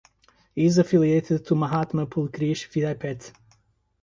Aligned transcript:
It 0.55 0.63
is 0.65 0.79
affiliated 0.79 1.45
to 1.45 1.53
Mahatma 1.53 2.07
Phule 2.07 2.27
Krishi 2.27 2.71
Vidyapeeth. 2.71 3.33